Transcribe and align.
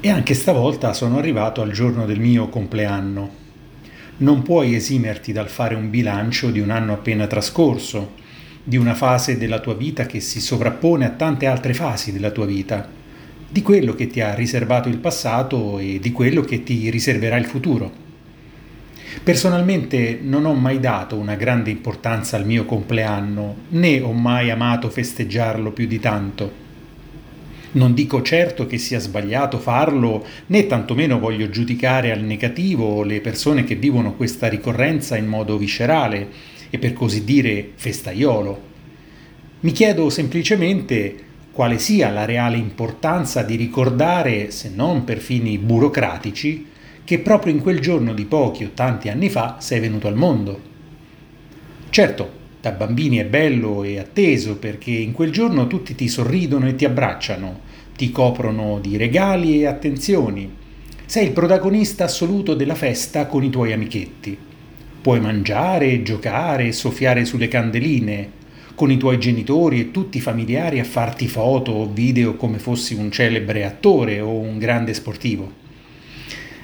E 0.00 0.10
anche 0.10 0.34
stavolta 0.34 0.92
sono 0.92 1.18
arrivato 1.18 1.62
al 1.62 1.72
giorno 1.72 2.04
del 2.04 2.20
mio 2.20 2.48
compleanno. 2.48 3.44
Non 4.18 4.42
puoi 4.42 4.74
esimerti 4.74 5.32
dal 5.32 5.48
fare 5.48 5.74
un 5.74 5.90
bilancio 5.90 6.50
di 6.50 6.60
un 6.60 6.70
anno 6.70 6.92
appena 6.92 7.26
trascorso, 7.26 8.12
di 8.62 8.76
una 8.76 8.94
fase 8.94 9.38
della 9.38 9.58
tua 9.58 9.74
vita 9.74 10.06
che 10.06 10.20
si 10.20 10.40
sovrappone 10.40 11.06
a 11.06 11.10
tante 11.10 11.46
altre 11.46 11.74
fasi 11.74 12.12
della 12.12 12.30
tua 12.30 12.46
vita, 12.46 12.88
di 13.48 13.62
quello 13.62 13.94
che 13.94 14.06
ti 14.06 14.20
ha 14.20 14.34
riservato 14.34 14.88
il 14.88 14.98
passato 14.98 15.78
e 15.78 15.98
di 15.98 16.12
quello 16.12 16.42
che 16.42 16.62
ti 16.62 16.90
riserverà 16.90 17.36
il 17.36 17.46
futuro. 17.46 18.04
Personalmente 19.22 20.18
non 20.20 20.44
ho 20.44 20.54
mai 20.54 20.78
dato 20.78 21.16
una 21.16 21.36
grande 21.36 21.70
importanza 21.70 22.36
al 22.36 22.44
mio 22.44 22.64
compleanno, 22.64 23.56
né 23.70 24.00
ho 24.00 24.12
mai 24.12 24.50
amato 24.50 24.90
festeggiarlo 24.90 25.72
più 25.72 25.86
di 25.86 25.98
tanto. 25.98 26.64
Non 27.76 27.92
dico 27.92 28.22
certo 28.22 28.66
che 28.66 28.78
sia 28.78 28.98
sbagliato 28.98 29.58
farlo, 29.58 30.24
né 30.46 30.66
tantomeno 30.66 31.18
voglio 31.18 31.50
giudicare 31.50 32.10
al 32.10 32.22
negativo 32.22 33.02
le 33.02 33.20
persone 33.20 33.64
che 33.64 33.74
vivono 33.74 34.14
questa 34.14 34.48
ricorrenza 34.48 35.18
in 35.18 35.26
modo 35.26 35.58
viscerale 35.58 36.26
e 36.70 36.78
per 36.78 36.94
così 36.94 37.22
dire 37.22 37.72
festaiolo. 37.74 38.60
Mi 39.60 39.72
chiedo 39.72 40.08
semplicemente 40.08 41.16
quale 41.52 41.78
sia 41.78 42.08
la 42.08 42.24
reale 42.24 42.56
importanza 42.56 43.42
di 43.42 43.56
ricordare, 43.56 44.50
se 44.50 44.70
non 44.74 45.04
per 45.04 45.18
fini 45.18 45.58
burocratici, 45.58 46.68
che 47.04 47.18
proprio 47.18 47.52
in 47.52 47.60
quel 47.60 47.80
giorno 47.80 48.14
di 48.14 48.24
pochi 48.24 48.64
o 48.64 48.70
tanti 48.72 49.10
anni 49.10 49.28
fa 49.28 49.56
sei 49.60 49.80
venuto 49.80 50.08
al 50.08 50.16
mondo. 50.16 50.60
Certo, 51.90 52.44
da 52.66 52.72
bambini 52.72 53.18
è 53.18 53.24
bello 53.24 53.84
e 53.84 54.00
atteso 54.00 54.56
perché 54.56 54.90
in 54.90 55.12
quel 55.12 55.30
giorno 55.30 55.68
tutti 55.68 55.94
ti 55.94 56.08
sorridono 56.08 56.66
e 56.66 56.74
ti 56.74 56.84
abbracciano, 56.84 57.60
ti 57.96 58.10
coprono 58.10 58.80
di 58.80 58.96
regali 58.96 59.60
e 59.60 59.66
attenzioni. 59.66 60.52
Sei 61.04 61.26
il 61.26 61.32
protagonista 61.32 62.02
assoluto 62.02 62.54
della 62.54 62.74
festa 62.74 63.26
con 63.26 63.44
i 63.44 63.50
tuoi 63.50 63.72
amichetti. 63.72 64.36
Puoi 65.00 65.20
mangiare, 65.20 66.02
giocare, 66.02 66.72
soffiare 66.72 67.24
sulle 67.24 67.46
candeline, 67.46 68.30
con 68.74 68.90
i 68.90 68.96
tuoi 68.96 69.20
genitori 69.20 69.78
e 69.78 69.90
tutti 69.92 70.18
i 70.18 70.20
familiari 70.20 70.80
a 70.80 70.84
farti 70.84 71.28
foto 71.28 71.70
o 71.70 71.88
video 71.88 72.34
come 72.34 72.58
fossi 72.58 72.94
un 72.94 73.12
celebre 73.12 73.64
attore 73.64 74.18
o 74.18 74.40
un 74.40 74.58
grande 74.58 74.92
sportivo. 74.92 75.52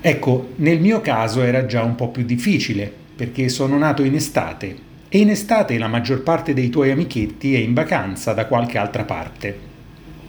Ecco, 0.00 0.52
nel 0.56 0.80
mio 0.80 1.02
caso 1.02 1.42
era 1.42 1.66
già 1.66 1.82
un 1.82 1.94
po' 1.94 2.08
più 2.08 2.24
difficile, 2.24 2.90
perché 3.14 3.50
sono 3.50 3.76
nato 3.76 4.02
in 4.02 4.14
estate 4.14 4.88
e 5.10 5.18
in 5.18 5.28
estate 5.28 5.76
la 5.76 5.88
maggior 5.88 6.22
parte 6.22 6.54
dei 6.54 6.70
tuoi 6.70 6.92
amichetti 6.92 7.54
è 7.54 7.58
in 7.58 7.74
vacanza 7.74 8.32
da 8.32 8.46
qualche 8.46 8.78
altra 8.78 9.04
parte. 9.04 9.58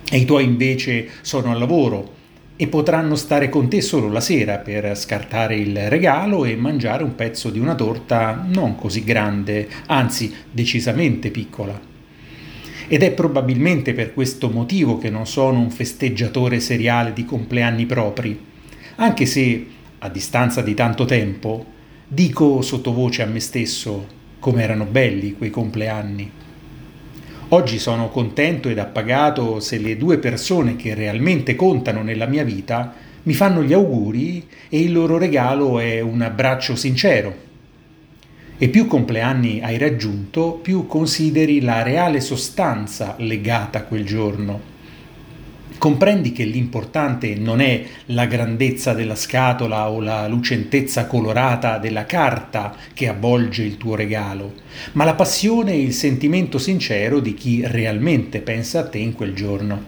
E 0.10 0.18
i 0.18 0.26
tuoi 0.26 0.44
invece 0.44 1.08
sono 1.22 1.52
al 1.52 1.60
lavoro 1.60 2.20
e 2.56 2.68
potranno 2.68 3.16
stare 3.16 3.48
con 3.48 3.70
te 3.70 3.80
solo 3.80 4.10
la 4.10 4.20
sera 4.20 4.58
per 4.58 4.98
scartare 4.98 5.56
il 5.56 5.88
regalo 5.88 6.44
e 6.46 6.56
mangiare 6.56 7.04
un 7.04 7.16
pezzo 7.16 7.50
di 7.52 7.60
una 7.60 7.76
torta 7.76 8.44
non 8.46 8.76
così 8.76 9.04
grande, 9.04 9.70
anzi 9.86 10.34
decisamente 10.52 11.30
piccola. 11.30 11.80
Ed 12.88 13.04
è 13.04 13.12
probabilmente 13.12 13.94
per 13.94 14.14
questo 14.14 14.50
motivo 14.50 14.98
che 14.98 15.12
non 15.12 15.28
sono 15.28 15.60
un 15.60 15.70
festeggiatore 15.70 16.60
seriale 16.60 17.14
di 17.14 17.24
compleanni 17.24 17.86
propri 17.86 18.50
anche 19.02 19.26
se, 19.26 19.66
a 20.00 20.10
distanza 20.10 20.62
di 20.62 20.74
tanto 20.74 21.06
tempo, 21.06 21.66
dico 22.08 22.62
sottovoce 22.62 23.24
a 23.24 23.26
me 23.26 23.40
stesso 23.40 24.20
come 24.42 24.64
erano 24.64 24.86
belli 24.86 25.36
quei 25.36 25.52
compleanni. 25.52 26.32
Oggi 27.50 27.78
sono 27.78 28.10
contento 28.10 28.70
ed 28.70 28.80
appagato 28.80 29.60
se 29.60 29.78
le 29.78 29.98
due 29.98 30.18
persone 30.18 30.76
che 30.76 30.96
realmente 30.96 31.56
contano 31.56 32.02
nella 32.02 32.26
mia 32.26 32.44
vita 32.44 32.92
mi 33.24 33.34
fanno 33.34 33.62
gli 33.62 33.72
auguri 33.72 34.48
e 34.68 34.80
il 34.80 34.92
loro 34.92 35.20
regalo 35.20 35.78
è 35.78 36.00
un 36.00 36.22
abbraccio 36.22 36.76
sincero. 36.76 37.50
E 38.58 38.68
più 38.70 38.88
compleanni 38.88 39.62
hai 39.62 39.78
raggiunto, 39.78 40.54
più 40.54 40.88
consideri 40.88 41.62
la 41.62 41.84
reale 41.84 42.20
sostanza 42.20 43.14
legata 43.20 43.80
a 43.80 43.84
quel 43.84 44.06
giorno 44.06 44.71
comprendi 45.82 46.32
che 46.32 46.44
l'importante 46.44 47.34
non 47.34 47.60
è 47.60 47.84
la 48.06 48.28
grandezza 48.28 48.94
della 48.94 49.16
scatola 49.16 49.90
o 49.90 50.00
la 50.00 50.28
lucentezza 50.28 51.08
colorata 51.08 51.80
della 51.80 52.06
carta 52.06 52.76
che 52.94 53.08
avvolge 53.08 53.64
il 53.64 53.78
tuo 53.78 53.96
regalo, 53.96 54.54
ma 54.92 55.06
la 55.06 55.16
passione 55.16 55.72
e 55.72 55.82
il 55.82 55.94
sentimento 55.94 56.60
sincero 56.60 57.20
di 57.20 57.34
chi 57.34 57.64
realmente 57.66 58.42
pensa 58.42 58.82
a 58.82 58.88
te 58.88 59.00
in 59.00 59.14
quel 59.14 59.34
giorno. 59.34 59.84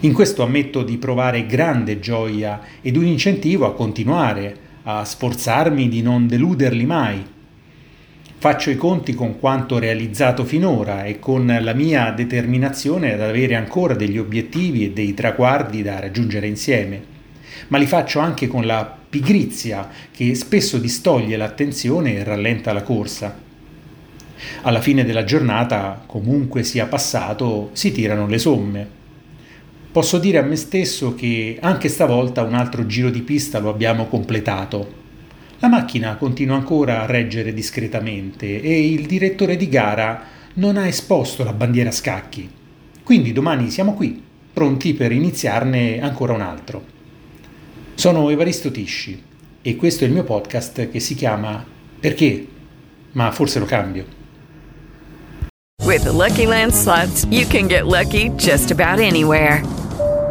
In 0.00 0.12
questo 0.12 0.42
ammetto 0.42 0.82
di 0.82 0.98
provare 0.98 1.46
grande 1.46 1.98
gioia 1.98 2.60
ed 2.82 2.98
un 2.98 3.06
incentivo 3.06 3.64
a 3.64 3.72
continuare, 3.72 4.56
a 4.82 5.06
sforzarmi 5.06 5.88
di 5.88 6.02
non 6.02 6.26
deluderli 6.26 6.84
mai 6.84 7.24
Faccio 8.46 8.70
i 8.70 8.76
conti 8.76 9.12
con 9.12 9.40
quanto 9.40 9.80
realizzato 9.80 10.44
finora 10.44 11.02
e 11.02 11.18
con 11.18 11.46
la 11.60 11.72
mia 11.74 12.12
determinazione 12.12 13.12
ad 13.12 13.20
avere 13.20 13.56
ancora 13.56 13.94
degli 13.94 14.18
obiettivi 14.18 14.84
e 14.84 14.92
dei 14.92 15.14
traguardi 15.14 15.82
da 15.82 15.98
raggiungere 15.98 16.46
insieme, 16.46 17.02
ma 17.66 17.78
li 17.78 17.86
faccio 17.86 18.20
anche 18.20 18.46
con 18.46 18.64
la 18.64 18.98
pigrizia 19.10 19.90
che 20.12 20.36
spesso 20.36 20.78
distoglie 20.78 21.36
l'attenzione 21.36 22.14
e 22.14 22.22
rallenta 22.22 22.72
la 22.72 22.84
corsa. 22.84 23.36
Alla 24.62 24.80
fine 24.80 25.04
della 25.04 25.24
giornata, 25.24 26.04
comunque 26.06 26.62
sia 26.62 26.86
passato, 26.86 27.70
si 27.72 27.90
tirano 27.90 28.28
le 28.28 28.38
somme. 28.38 28.88
Posso 29.90 30.18
dire 30.18 30.38
a 30.38 30.42
me 30.42 30.54
stesso 30.54 31.16
che 31.16 31.58
anche 31.60 31.88
stavolta 31.88 32.44
un 32.44 32.54
altro 32.54 32.86
giro 32.86 33.10
di 33.10 33.22
pista 33.22 33.58
lo 33.58 33.70
abbiamo 33.70 34.06
completato 34.06 35.02
la 35.58 35.68
macchina 35.68 36.16
continua 36.16 36.56
ancora 36.56 37.02
a 37.02 37.06
reggere 37.06 37.54
discretamente 37.54 38.60
e 38.60 38.92
il 38.92 39.06
direttore 39.06 39.56
di 39.56 39.68
gara 39.68 40.22
non 40.54 40.76
ha 40.76 40.86
esposto 40.86 41.44
la 41.44 41.52
bandiera 41.52 41.88
a 41.88 41.92
scacchi. 41.92 42.48
Quindi 43.02 43.32
domani 43.32 43.70
siamo 43.70 43.94
qui, 43.94 44.22
pronti 44.52 44.94
per 44.94 45.12
iniziarne 45.12 46.00
ancora 46.00 46.32
un 46.32 46.40
altro. 46.40 46.84
Sono 47.94 48.28
Evaristo 48.28 48.70
Tisci 48.70 49.22
e 49.62 49.76
questo 49.76 50.04
è 50.04 50.06
il 50.06 50.12
mio 50.12 50.24
podcast 50.24 50.90
che 50.90 51.00
si 51.00 51.14
chiama 51.14 51.64
Perché? 51.98 52.46
Ma 53.12 53.30
forse 53.32 53.58
lo 53.58 53.64
cambio. 53.64 54.04
With 55.84 56.02
the 56.02 56.12
Lucky 56.12 56.46
Land 56.46 56.72
slots, 56.72 57.24
you 57.30 57.46
can 57.46 57.68
get 57.68 57.86
lucky 57.86 58.30
just 58.36 58.70
about 58.70 58.98
anywhere. 58.98 59.62